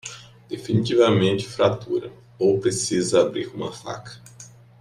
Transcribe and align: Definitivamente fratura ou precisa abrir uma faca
Definitivamente 0.49 1.45
fratura 1.47 2.11
ou 2.39 2.59
precisa 2.59 3.21
abrir 3.21 3.53
uma 3.53 3.71
faca 3.71 4.19